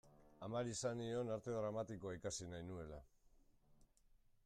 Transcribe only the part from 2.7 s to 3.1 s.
nuela.